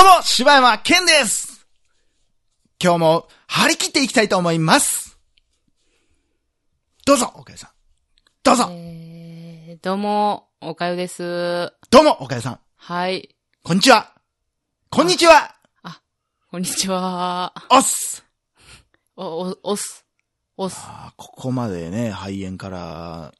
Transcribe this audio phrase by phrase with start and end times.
[0.00, 1.66] どうも、柴山健です
[2.82, 5.18] 今日も張り切っていきたいと思います
[7.04, 7.70] どうぞ、おかゆさん。
[8.42, 11.70] どうぞ、えー、どうも、おかよです。
[11.90, 12.60] どうも、おかゆさん。
[12.76, 13.36] はい。
[13.62, 14.14] こんにちは
[14.88, 15.54] こんにちは
[16.50, 17.52] こんにちは。
[17.68, 18.24] おっす
[19.16, 20.06] お、お、おす。
[20.56, 20.78] おす。
[20.80, 23.34] あーここまでね、肺炎から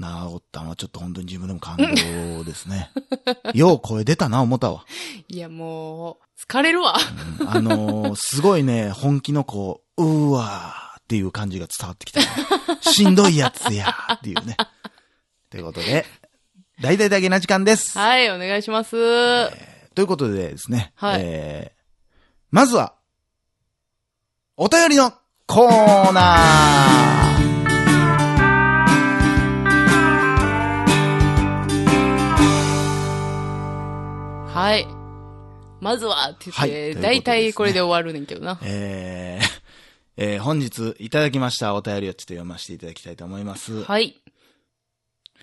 [0.00, 2.90] 治ったのはちょっと本当に自分でも感動ですね。
[3.54, 4.84] よう声出たな、思ったわ。
[5.28, 6.16] いや、もう、
[6.50, 6.96] 疲れるわ。
[7.40, 12.26] うんあのーすごいね、本気のこう、うーわーっていう感じが伝わってきたね。
[12.80, 14.56] しんどいやつやーっていうね。
[15.50, 16.06] ということで、
[16.80, 17.98] 大々だけな時間です。
[17.98, 18.90] はい、お願いします。
[19.94, 21.80] ということでですね、はいえー、
[22.50, 22.94] まずは、
[24.56, 25.12] お便りの
[25.46, 27.31] コーナー
[35.82, 38.58] まずは、ってはい言って、ということですねだいたいこれで終わるねんけどな。
[38.62, 39.62] えー、
[40.16, 43.82] えー本日いただきましたお便りをちょっと読ませていただきたいと思います。
[43.82, 44.22] はい。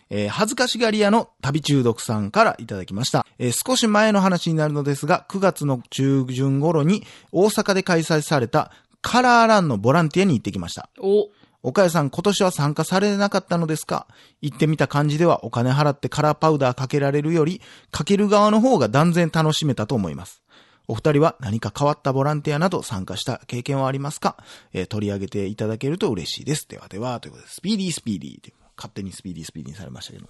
[0.10, 3.28] えー恥ずかしがり屋の旅中毒さんからいただきました。
[3.38, 10.90] えー少し前の話になるのですが、9月の中旬頃に大阪で開催されたカラーランのボランティアに行ってきました。
[11.00, 11.28] お、
[11.62, 14.08] 岡谷さん、今年は参加されなかったのですか？
[14.42, 20.42] 行ってみた感じではお金払ってカラーパウダーかけられるより、かける側の方が断然楽しめたと思います。
[20.88, 24.38] お二人は何か変わったボランティアなど参加した経験はありますか、
[24.74, 26.68] えー取り上げていただけると嬉しいです。
[26.68, 30.28] ではでは、ということで、スピーディースピーディーって、勝手にスピーディースピーディーにされましたけど。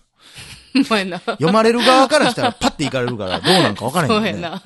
[1.06, 1.20] な。
[1.20, 4.26] 読まれる側からしたらパッて行かれるから、どうなんかわからへんそう。
[4.26, 4.62] やな。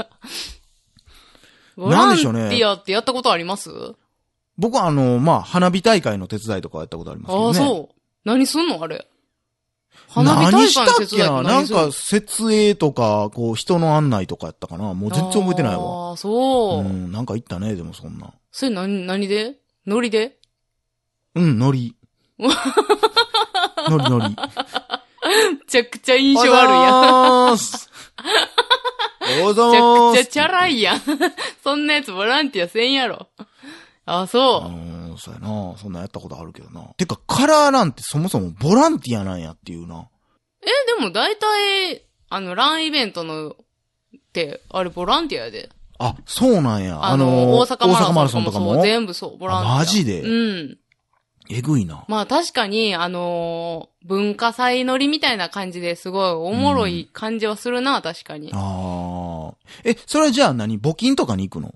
[1.76, 3.70] ボランテなんでしょうねィアってやったことあります？
[4.58, 7.60] 僕はあの、まあ、花火大会の手伝いとかやったことありますけああ、どね。
[7.60, 7.96] そう。
[8.24, 8.82] 何すんの？
[8.82, 9.08] あれ。
[10.10, 16.10] 花火大会何したの手伝いってっけななんか、設営とか、こう、人の案内とかやったかなもう全然覚えてないわ。
[16.10, 16.84] ああ、そうう。
[16.84, 18.32] ん、なんか行ったね、でもそんな。
[18.52, 19.56] それ何、何で？
[19.88, 20.38] ノリで？
[21.36, 21.96] うん、ノリ。
[23.90, 24.26] ノリノリ。
[24.30, 24.36] め
[25.68, 26.62] ちゃくちゃ印象あるやん。
[26.62, 26.94] やん。
[26.94, 27.56] お
[29.26, 30.18] はようございます。
[30.18, 31.02] めちゃくちゃチャラいやん。
[31.64, 33.28] そんなやつボランティアせんやろ。
[34.06, 35.14] あ、そうう。
[35.14, 35.78] ん、そうやな。
[35.78, 36.82] そんなんやったことあるけどな。
[36.98, 40.08] てか、カラーランってそもそもボランティアなんやっていうな。
[40.62, 40.66] え、
[41.00, 43.56] でも大体、あの、ランイベントの、っ
[44.34, 45.70] て、あれボランティアやで。
[46.00, 47.04] あ、そうなんや。
[47.04, 48.82] あの、大阪マラソン大阪マラソンとかも？
[48.82, 49.76] 全部そう、ボランティア。
[49.76, 50.22] あマジで？
[50.22, 50.78] うん。
[51.50, 52.06] えぐいな。
[52.08, 58.52] まあ確かに、あのー文化祭乗りみたいな感じですごいおもろい感じはするな、確かに。
[58.54, 59.56] ああ。
[59.86, 60.78] え、それじゃあ何？
[60.78, 61.74] 募金とかに行くの？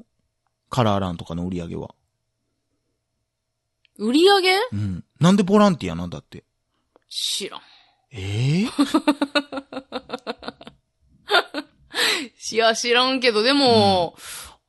[0.69, 1.95] カラーランとかの売り上げは。
[3.97, 4.55] 売り上げ？
[4.71, 5.03] うん。
[5.19, 6.43] なんでボランティアなんだって？
[7.09, 7.61] 知らん。
[8.11, 8.67] ええ
[12.51, 14.15] いや、知らんけど、でも、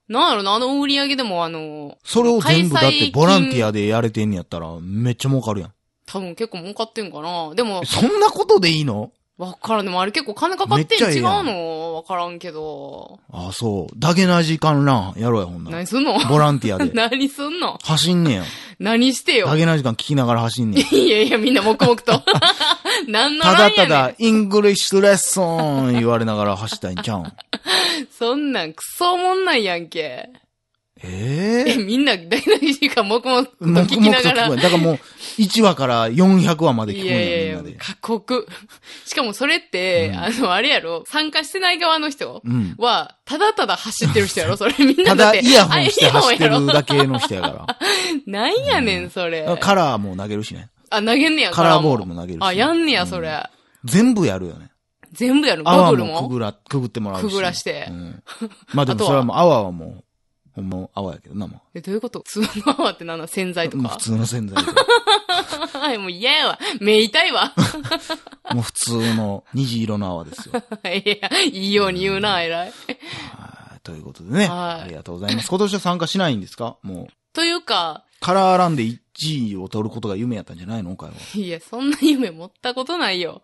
[0.08, 3.68] なんやろな、あの売り上げでもあの、それを全部だってボランティア。
[3.68, 5.72] アでやれてんねやったらめっちゃ儲かるやん。
[6.06, 7.54] 多分結構儲かってんかな。
[7.54, 9.12] でも、そんなことでいいの？
[9.38, 9.84] わからん。
[9.84, 11.94] でもあれ結構金かかってん違うの？
[11.94, 13.20] わからんけど。
[13.30, 13.94] ああ、そう。
[13.96, 16.18] ダゲな時間ランやろうや、ほんなら何すんの？
[16.28, 16.90] ボランティアで。
[16.94, 17.78] 何すんの？
[17.82, 18.44] 走んねや。
[18.80, 19.46] 何してよ？
[19.46, 19.56] ダ。
[19.56, 20.98] ゲな時間聞きながら走んねや。
[20.98, 22.20] いやいや、みんな黙々と。
[23.06, 27.32] 何のただただ、イングリッシュレッスン言われながら走ったんちゃうん？
[28.18, 30.30] そんなんクソおもんないやんけ。
[31.02, 34.98] えええ、みんな大々時間黙々と黙聞きながらだからもう、
[35.38, 37.76] 1話から400話まで聞いくんや、やいやいやみんなで、。
[37.78, 38.46] 過酷。
[39.04, 42.74] しかもそれって、うんあの、あれやろ、参加してない側の人うん。
[42.78, 45.40] は、ただただ走ってる人やろ、 それみんなただ、だって。
[45.40, 47.66] イヤホンしてあ走ってるだけの人やかろ。
[48.26, 49.42] なんやねん、それ。
[49.42, 49.56] ら。
[49.56, 50.68] カラーも投げるしね。
[50.90, 53.42] あ、投げんねや、カラーボールも投げるしねあ、やんねや、そうんれ。
[53.84, 54.70] 全部やるよね。
[55.12, 55.64] 全部やる？
[55.64, 56.28] ゴ泡ーグルもも？
[56.28, 57.28] くぐら、くぐってもらうし。
[57.28, 58.22] くぐらしてうん。
[58.74, 60.04] まあでもそれはもう泡はもう、
[60.58, 62.22] ほんま泡やけどな、もえ、どういうこと？
[62.26, 63.26] 普通の泡って何だ？
[63.28, 63.70] 洗剤う。
[63.70, 63.82] とか？
[63.84, 63.98] もう普。
[63.98, 64.72] 通の洗剤で。
[65.78, 66.58] はい、もう嫌やわ。
[66.80, 67.52] 目痛いわ。
[68.52, 70.54] もう普通の虹色の泡ですよ。
[70.90, 72.66] いや、いいように言うな、偉い。
[72.66, 74.48] はいということでね。
[74.48, 75.48] はいありがとうございます。
[75.48, 76.76] 今年は参加しないんですか？
[76.82, 78.98] もう、というか、カラーランで1
[79.52, 80.90] 位を取ることが夢やったんじゃないの？
[80.96, 81.16] 今回は。
[81.34, 83.42] いや、そんな夢持ったことないよ。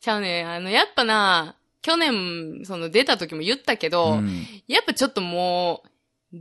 [0.00, 4.44] ちゃうね、あの、やっぱな、去年、その出た時も言ったけど、うん。
[4.66, 5.88] やっぱちょっともう、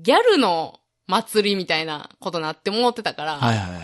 [0.01, 3.83] ギャルの祭りみたいなことなって思ってたから、はいはいはいはい。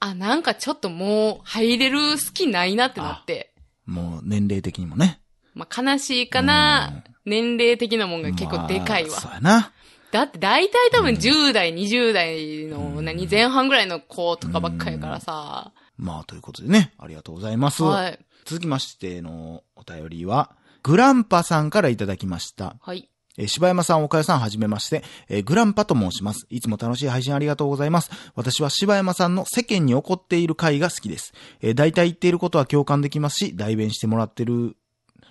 [0.00, 3.52] あ、なんかちょっともう入れる好きないなってなって、
[3.86, 5.20] もう年齢的にもね。
[5.54, 9.10] まあ、悲しいかな、年齢的なもんが結構でかいわ。
[9.10, 9.72] まあそうやな。
[10.10, 15.72] だって大体多分10代、20代のうん何前半ぐらいの子とかばっかりやからさ。
[15.96, 17.82] まあ、ということでね、ありがとうございます。
[17.82, 18.18] はい。
[18.44, 22.76] 続きましてのお便りは、グランパさんからいただきました。
[22.80, 23.09] はい。
[23.38, 26.46] えー柴山さん、岡谷さん、はじめまして、えーグランパと申します。
[26.50, 28.10] いつも楽しい配信ありがとうございます。
[28.34, 31.32] 私は柴山さんの世間に起こっている回が好きです。
[31.60, 34.76] えー大体言っていることは共感できますし、代弁してもらってる、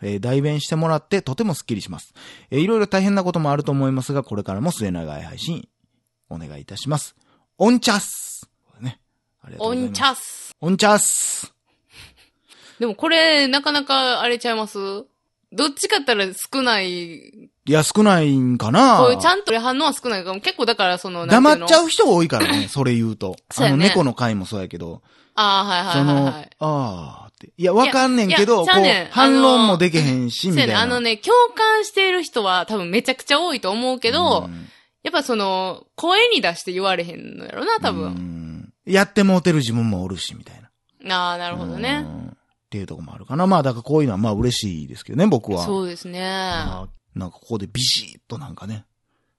[0.01, 2.13] えー代弁してもらってとてもスッキリします。
[2.51, 5.67] えーいろいろ大変なこともあると思いますが、これからも末永い配信、
[6.29, 7.15] お願いいたします。
[7.57, 8.49] オンチャッス
[8.79, 8.99] ね。
[9.41, 9.91] ありがとうオございます。
[9.91, 10.55] ンチャス。
[10.61, 11.53] オンチャッス
[12.79, 14.77] でもこれ、なかなかあれちゃいます？
[15.51, 17.49] どっちかったら少ない。
[17.69, 18.97] いや、少ないんかな？
[18.97, 20.41] こういうちゃんと反応は少ないかも。
[20.41, 21.85] 結構だからその、黙っちゃう。
[21.85, 23.27] う人多いからね、 それ言うと。
[23.27, 25.03] あの、そうやね猫の回もそうやけど、
[25.35, 26.49] ああ、はいはいその、はい、はい。
[26.59, 27.53] あーって。
[27.55, 30.81] いや、わかんねんけど、こう、反論もできへんし、みたいな。
[30.81, 34.67] あのね、共感している人は多分めちゃくちゃ多いと思うけど、うん
[35.01, 38.09] やっぱその、声に出して言われへんのやろな、多う分。
[38.09, 40.61] んやってもうてる自分もおるし、みたい
[41.05, 41.15] な。
[41.15, 41.99] ああ、なるほどうね。
[41.99, 42.33] んっ
[42.69, 43.47] ていうとこもあるかな。
[43.47, 45.65] まあ、だからこういうのはまあ嬉しいですけどね、僕は。
[45.65, 46.19] そうですね。
[47.13, 48.85] まあなんかここでビシッとなんかね、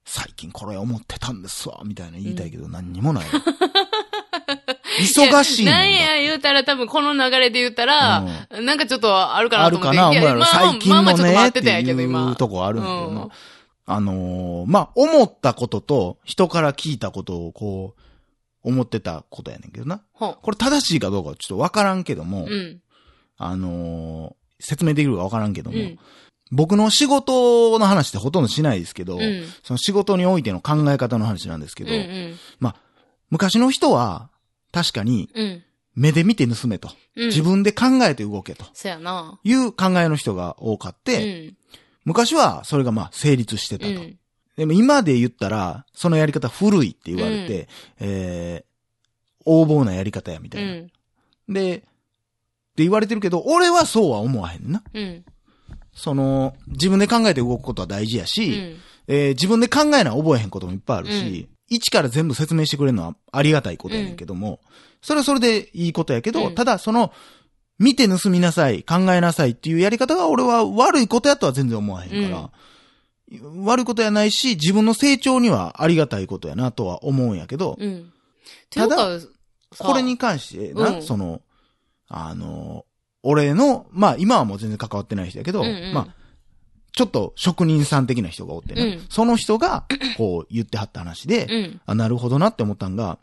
[0.05, 3.25] 最近これ思ってたんですわ、みたいな言いたいけど、何にもない。
[4.99, 8.21] 忙しいもんだなんや言うたら多分この流れで言ったら、
[8.61, 12.35] なんかちょっとあるかなあと思っかな、お前ら最近のまあまあちょっと待ね、っっててたんやけど、い今う。
[12.35, 13.29] とこあるんだけどなうん。
[13.87, 18.01] あのーまあ、思ったことと、人から聞いたことをこう、
[18.63, 20.01] 思ってたことやねんけどな。
[20.13, 22.47] ほこれ正しいかどうかはちょっとわからんけども、う。
[22.49, 22.81] うん。
[23.37, 25.99] あのー説明できるかわからんけども、うん。
[26.51, 29.43] 僕の仕事の話ってほとんどしないですけど、うん。
[29.63, 31.89] その仕事においての考え方の話なんですけうん。
[31.89, 32.73] ど、うん。
[33.29, 34.29] 昔の人は、
[34.71, 35.63] 確かに、うん。
[35.95, 36.89] 目で見て盗めと。
[37.15, 37.27] うん。
[37.27, 38.65] 自分で考えて動けと。
[38.73, 39.39] そやな。
[39.43, 41.57] いう考えの人が多かっうて、ん。
[42.03, 43.91] 昔はそれがまあ成立してたと。
[43.91, 44.17] うん。
[44.57, 47.69] でも今で言ったら、そのやり方古いって言われて、
[47.99, 50.73] えー、横暴なやり方やみたういな。
[50.73, 50.91] ん。
[51.49, 51.79] で、っ
[52.75, 54.83] て言われてるけど、俺はそうは思わへんな。
[55.93, 55.99] うん。
[55.99, 58.77] その、自分で考えて動くことは大事やうし、ん。
[59.07, 64.59] えー自分で考えな覚えへんこともいっぱいあるし、一から全部説明してくれるのはありがたいことやねんけども、
[65.01, 67.11] それはそれでいいことやけど、うんただその、
[67.79, 72.51] 見て盗みなさい、考えなさいっていうやり方が俺は悪いことやとは全然思わへんから、
[73.63, 78.11] 悪いことやないし、自分の成長にはありがたいことやなとは思うんやけど、うん。
[78.69, 79.19] ていうか、
[79.73, 81.41] さこれに関してな、うんその、
[82.07, 82.85] あの、
[83.23, 85.93] 俺の、まあ今はもう全然関わってない人やけど、うんうん。
[85.93, 86.15] まあ、
[86.93, 89.05] ちょっと職人さん的な人がおってね、うん。
[89.09, 89.85] その人が、
[90.17, 91.81] こう言ってはった話で、うん。
[91.85, 93.19] あ、なるほどなって思ったんが、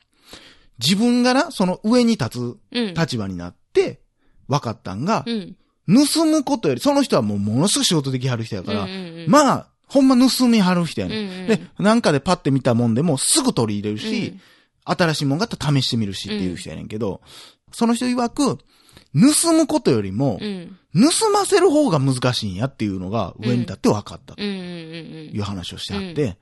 [0.78, 2.94] 自分がな、その上に立うん。
[2.94, 4.00] つ立場になって、
[4.48, 5.56] 分かったんが、うん。
[5.88, 14.40] 盗むことより、その人はもうものすごく仕事できはる人やから、うんうんうんまあ、ほんま盗みはる人やね、うんうんで、なんかでパッて見たもんでもすぐ取り入れるし、うん。
[14.84, 17.20] 新しいもんがあったら試してみるしっていう人やねんけど、
[17.72, 18.58] その人曰く、
[19.14, 20.76] 盗むことよりもう、ん。
[20.94, 26.36] 盗ませる方が難しいんやっていうのが上に立って分かったという話をしてあって、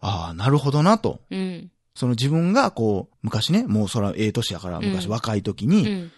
[0.00, 1.20] ああ、なるほどなと。
[1.94, 6.12] その自分がこう、昔ね、もうそらええ年やから、昔うん若い時うにん。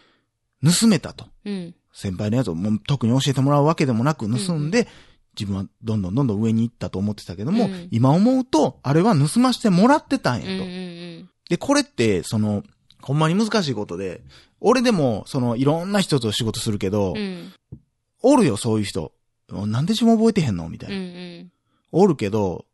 [0.64, 1.26] 盗めたと。
[1.44, 1.74] うん。
[1.92, 4.88] 先輩のやつをもう特に教えてもらうわけでもなく盗んで、
[5.38, 10.50] 自分はどんどんどんどん上に行ったと思ってたけども、うん今思うと、あれは盗ましてもらってたんやと。
[10.50, 10.60] うん。
[10.60, 11.30] うん。
[11.48, 12.64] で、これって、その、
[13.00, 14.20] ほんまに難しいことで、
[14.60, 17.52] 俺でも、その、いろんな人と仕事するけど、うん。
[18.22, 19.12] おるよ、そういう人。
[19.50, 20.96] なんで自分覚えてへんのみたいうん。
[20.96, 21.42] うな。
[21.44, 21.50] ん。
[21.92, 22.64] おるけど、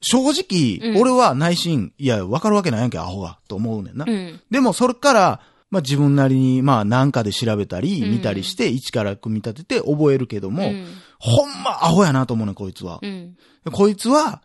[0.00, 4.04] 正直、うん俺は内心、いや、わかるわけないやんけ、アホが、と思うねんな。
[4.06, 4.40] うん。
[4.50, 5.40] でも、それから、
[5.70, 10.86] まあ自分なりに、まあなんかで調べたり、うん見たりして、一から組み立てて覚えるけども、うん。
[11.18, 12.98] ほんまアホやなと思うねん、こいつは。
[13.02, 13.36] うん。
[13.72, 14.42] こいつは、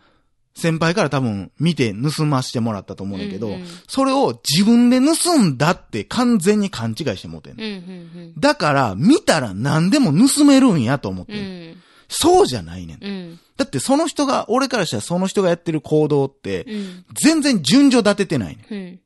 [0.59, 7.79] 先輩から多分見て盗ましてもらったと思うねんけど、うんうんそれを自分で盗んだって完全に勘違いしてもうてんねん。
[7.79, 7.83] うん。
[7.83, 7.91] う
[8.27, 8.33] ん。
[8.37, 11.39] だから、見たら何でも盗めるんやと思ってうん
[11.71, 11.83] ん。
[12.07, 13.03] そうじゃないねん。
[13.03, 13.39] うん。
[13.57, 17.05] だってその人が、俺からしたらその人がやってる行動って、うん。
[17.13, 18.73] 全然順序立ててないねん。
[18.73, 18.99] うん。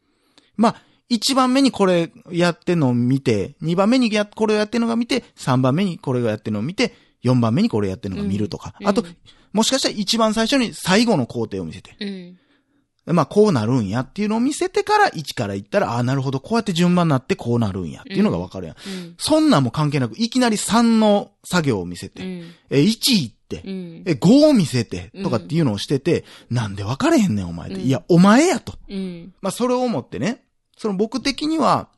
[0.57, 0.75] まあ、
[1.09, 6.93] 一番目にこれやってんのを見て、二番目にやこれをやってるのが見て、三番目にこれをやってるのを見て、
[7.23, 8.75] 四番目にこれやってるのが見るとか。
[8.79, 9.03] うんあと、
[9.53, 11.95] もしかしたら一番最初に最後の工程を見せて。
[11.99, 12.37] うん。
[13.05, 18.75] まあ、こうなるんやっていうのを見せてから、一から言ったら、ああ、なるほど、こうやって順番になってこうなるんやっていうのがわかるやん。
[18.75, 19.15] うん。
[19.17, 22.51] そんなんも関係なく、いきなり3の作業を見せて、うん。
[22.69, 22.87] え、1
[23.21, 24.03] 行って、うん。
[24.05, 27.81] え、5を見せて、とかっていうのをしてて、なんで分かれへんねん、お前って。
[27.81, 28.73] うんいや、お前やと。
[28.89, 29.33] うん。
[29.41, 30.43] まあ、それを思ってね、
[30.77, 31.89] その僕的には、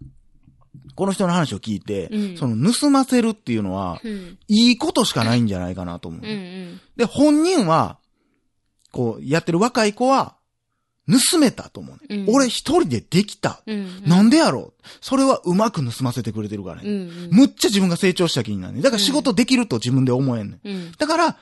[0.96, 4.38] この人の話を聞いて、うんその盗ませるっていうのは、うん。
[4.48, 6.22] いいことしかないんじゃないかなと思う。
[6.22, 6.30] うん。
[6.30, 6.82] うん。
[6.96, 7.98] で、本人は、
[8.92, 10.36] こう、やってる若い子は、
[11.08, 13.62] 盗めたと思うね、うん俺一人でできた。
[13.68, 14.04] うん。
[14.08, 16.90] なんでやろうそれはうまく盗ませてくれてるからね。
[16.90, 17.30] うん。
[17.32, 18.82] むっちゃ自分が成長した気になるね。
[18.82, 20.68] だから仕事できると自分で思えんねん。
[20.68, 20.92] うん。
[20.98, 21.38] だから、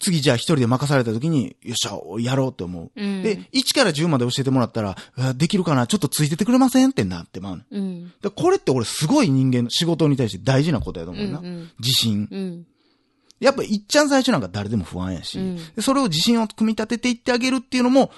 [0.00, 2.90] 次じゃあ一人で任された時に、よっしゃ、やろうって思う。
[2.94, 3.22] うん。
[3.22, 5.86] で、1から10まで教えてもらったら、あできるかな？
[5.86, 6.90] ちょっとついててくれません？
[6.90, 7.62] ってなってまうの。
[7.70, 8.12] うん。
[8.20, 11.38] でこれって俺すごい人間の仕事に対して大事なことやとう思うな。
[11.38, 11.70] ん。
[11.78, 12.28] 自信。
[12.30, 12.66] うん。
[13.40, 18.10] やっぱいっちゃん最初なんか誰でも不安やし、うんでそれを自信を組み立てていってあげるっていうのも、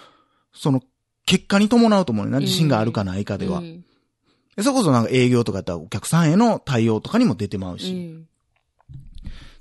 [0.53, 0.83] その、
[1.25, 2.41] 結果に伴うと思うねんな。
[2.41, 3.61] 自信があるかないかでは。
[4.59, 7.93] それこそなんか営業とかやったらお客さんへの対応とかにも出てまうし。
[7.93, 8.29] うん。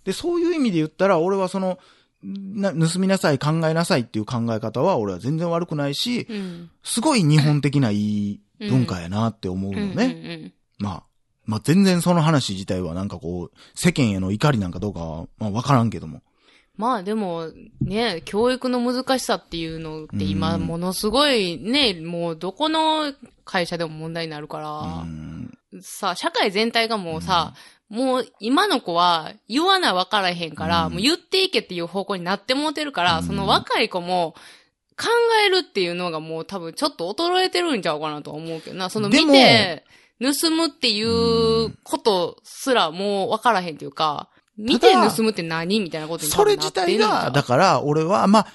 [0.03, 1.79] で、そういう意味で言ったら、俺はその、
[2.25, 6.69] な盗みなさい、考えなさいっていう考え方は俺は全然悪くないし、うん。
[6.83, 9.93] すごい日本的ないい文化やなって思うのね。
[9.93, 10.53] ね。
[10.79, 11.03] まあ、
[11.45, 16.21] まあ全然その話自体はなんかこう、世間への怒りなんかどうかは、まあわからんけども。
[16.77, 17.51] まあでも、
[17.81, 23.13] ね、教育の難しさっていうのって今、うんものすごいね、もうどこの
[23.45, 24.69] 会社でも問題になるかうら、
[25.03, 25.57] ん。
[25.81, 27.53] さ、社会全体がもうさ、
[27.89, 34.35] もう今の子は言わな分からへんから、うんもう言っていけっていう方向になってもうてるから、うんその若い子も
[34.97, 35.07] 考
[35.45, 38.89] えるっていうのがもう多分ちょっと衰えてるんちゃうかなとは思うけどな。
[38.89, 39.83] その見て、
[40.21, 48.47] 盗むっていうことすらもう分からへんっていうか、見て盗むって何みたいなことになって自体が、だから俺は、まあ、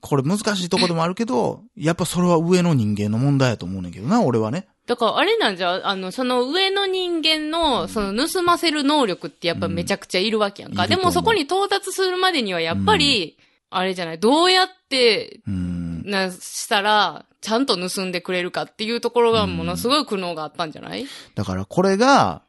[0.00, 4.66] これ難しいとこでもあるけど、やっぱそれは上の人間の問題やと思うねんけどな、俺はね。
[4.86, 10.84] だから、あれなんじゃう、あの、その上の人間の、その盗ませる能力ってやっぱめちゃくちゃいるわけやんか。
[10.84, 10.86] う。
[10.86, 13.38] んでもそこに到達するまでにはやっぱり、
[13.70, 16.02] あれじゃない、どうやって、うん。
[16.04, 21.06] な、したら、ちゃんと盗んでくれるかっていうところがものすごい苦悩があったんじゃない？
[21.34, 22.42] だからこれが、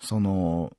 [0.00, 0.72] その、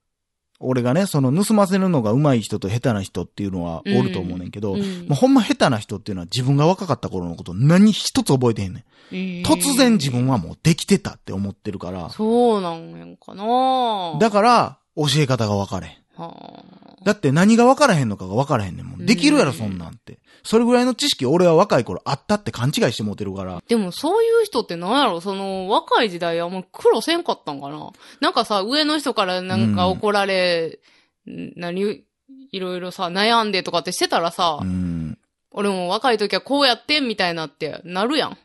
[0.62, 4.80] 俺がね、その盗ませるのが上手い人と下手な人っていうのはおると思うねんけど、うん。
[4.80, 9.44] もうほんま下手な人っていうのは自分が若かった頃のこと何一つ覚えてへんねん。
[9.44, 14.18] 突然自分はもうできてたって思ってるから、そうなんやんかな。
[14.20, 15.96] だから教え方が分かれへん。
[16.16, 16.64] は
[17.04, 19.06] だって何が分からへんのかが分からへんねんもん。
[19.06, 20.20] できるやろ、そんなんって。
[20.44, 23.62] それぐらいの知識俺は若い頃あったって勘違いして持てるから。
[23.68, 25.22] でもそういう人ってなんやろ？
[25.22, 27.92] その若い時代はもう苦労せんかったんかな？
[28.20, 30.80] なんかさ、上の人からなんか怒られ、
[31.28, 32.04] ん何、
[32.52, 35.18] いろいろさ、悩んでとかってしてたらさ、うん。
[35.52, 38.38] 俺も若い時はこうやってんみたいなってなるやん。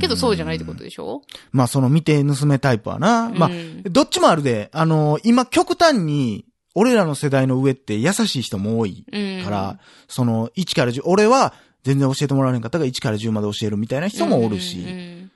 [0.00, 1.22] けどそうじゃないってことでしょ？
[1.52, 3.30] まあその見て盗めタイプはな。
[3.30, 6.45] まあ、うんどっちもあるで、あの今極端に、
[6.76, 9.44] 俺らの世代の上って優しい人も多いうん。
[9.44, 15.30] から、その1から10、俺は全然教えてもらわれんかったから1から10まで教えるみたいな人もおるし、うんうん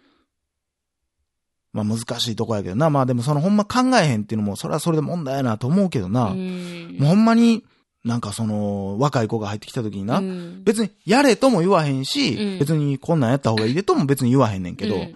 [1.73, 2.90] まあ難しいとこやけどな。
[2.90, 6.30] まあでもそのほんま考えへんっていうのも、それはそれで問題やなと思うけどな。
[6.30, 6.97] うん。
[6.99, 7.64] もうほんまに、
[8.04, 10.64] なんかその、若い子が入ってきた時にな、うん。
[10.64, 12.59] 別にやれとも言わへんし、うん。
[12.59, 15.14] 別にこんなんやった方がいいでとも別に言わへんねんけど、うん。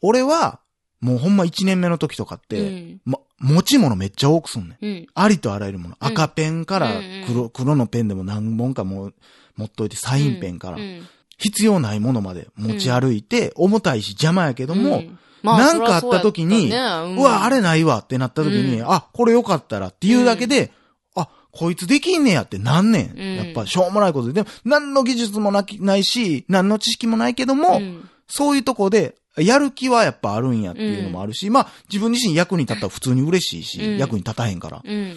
[0.00, 0.60] 俺は、
[1.00, 3.00] もうほんま1年目の時とかって、うん。
[3.04, 4.84] ま、持ち物めっちゃ多くすんねん。
[4.84, 5.06] うん。
[5.14, 5.96] ありとあらゆるもの。
[6.00, 6.08] うん。
[6.08, 7.24] 赤ペンからうんうん。
[7.26, 9.14] 黒、黒のペンでも何本かもう
[9.56, 10.78] 持っといて、サインペンから。
[10.78, 11.06] う、ん
[11.38, 15.18] 必要ないものまで持ち歩いて、重たいし邪魔やけども、うん。
[15.42, 16.76] まあなんかあった時に、ね。
[16.76, 18.90] うわ、あれないわってなった時に、うん。
[18.90, 20.72] あ、これよかったらっていうだけで、
[21.14, 23.10] あ、こいつできんねやってなんねん。
[23.18, 23.36] うん。
[23.36, 24.32] やっぱしょうもないことで。
[24.32, 28.08] でも、何の技術もなきないし、何の知識もないけども、うん。
[28.28, 34.82] そういうとこで、やる気はやっぱあるんやっていうのもあるし、まあ、自分自身役に立ったら普通に嬉しいし、うん役に立たへんから。
[34.84, 35.14] うん。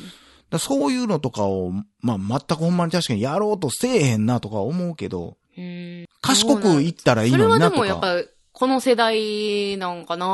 [0.49, 1.71] らそういうのとかを、
[2.01, 7.79] まあ、全くほんまに確かにやろうとせえへんなとか思うけど、うん賢くいったらいいそれはでのになとか。
[7.79, 10.25] もやっぱ、この世代なんかな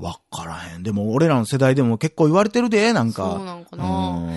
[0.00, 0.82] わからへん。
[0.82, 3.34] でも、俺らの世代でも結構言われてるで、なんか。
[3.36, 3.84] そうなんかうな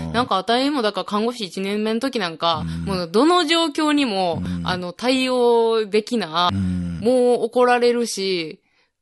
[0.10, 8.60] んなんか、あたりもだから看護師1年目の時なんか、うんもうどの状況にも、うんあの、対応できなう、んもう怒られるし、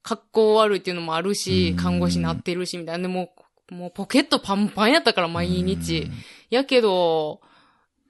[0.08, 3.04] 格好悪いっていうのもあるし、うん看護師になってるし、みたいな。
[3.04, 3.30] でも
[3.72, 6.00] う、もうポケットパンパンやったから、毎日。
[6.00, 6.12] うん
[6.50, 7.42] やけど、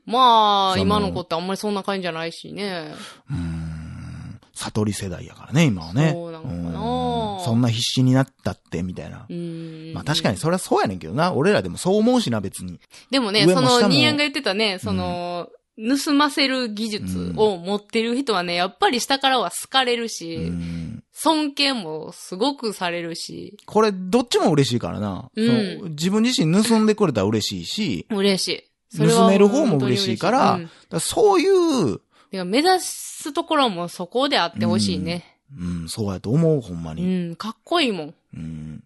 [0.06, 2.94] まあ、その今の子ってあんまりそんな感じじゃないしね。
[3.30, 4.40] うーん。
[4.54, 6.12] 悟り世代やからね、今はね。
[6.14, 9.34] そうなのかなうんそんな必死になったって、みたいなう。
[9.34, 9.94] ん。
[9.94, 11.34] まあ確かにそれはそうやねんけどな。
[11.34, 12.80] 俺らでもそう思うしな、別に。
[13.12, 20.77] でもね、その、上も下もニーヤンが言ってたね、その、盗ませる技術を持ってる人はね、やっぱり下からは好かれるうし、ん。
[21.20, 25.32] 尊敬もすごくされるし、これ、どっちも嬉しいからな。
[25.36, 28.48] うん自分自身盗んでくれたら嬉しいし、嬉し
[28.96, 28.98] い。
[29.00, 32.00] 盗める方も嬉しいから、うんだからそういう、
[32.46, 35.40] 目指すところもそこであってほしいね。
[35.60, 37.32] うん、そうやと思う、ほんまうに。
[37.32, 38.14] ん、かっこいいもん。
[38.36, 38.84] うん。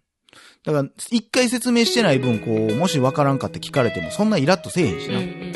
[0.64, 5.18] だから、一回説明してない分、こう、もしわからんかって聞かれても、そんなイラッとせえへんしな。
[5.18, 5.52] うんうんうん。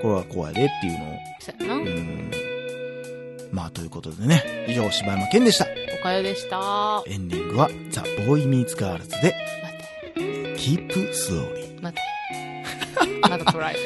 [0.00, 1.18] これはこうやでっていうのを。
[1.40, 1.74] そうやな。
[1.74, 2.30] うん。
[3.52, 4.66] まあ、ということでね。
[4.68, 5.83] 以上、柴山健でした。
[6.04, 7.02] おかよでした。
[7.06, 9.74] エンディングは、ザ・ボーイ・ミーツ・ガールズで、待
[10.14, 10.20] て、
[10.54, 11.80] Keep Slowly。
[11.80, 12.02] 待て。
[13.26, 13.80] まだトライで。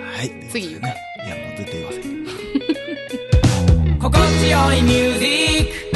[0.00, 0.48] はいはい。
[0.48, 0.80] 次言う。
[0.80, 0.84] い
[1.28, 2.02] や、もう絶対言わせん。
[3.98, 5.93] 心地よいミュージック